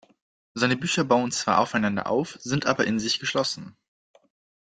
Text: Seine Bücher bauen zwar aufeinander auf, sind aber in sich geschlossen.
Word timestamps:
Seine 0.55 0.77
Bücher 0.77 1.03
bauen 1.03 1.31
zwar 1.31 1.59
aufeinander 1.59 2.07
auf, 2.09 2.35
sind 2.41 2.65
aber 2.65 2.87
in 2.87 2.97
sich 2.97 3.19
geschlossen. 3.19 3.77